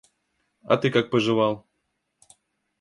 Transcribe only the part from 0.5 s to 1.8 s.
А ты как поживал?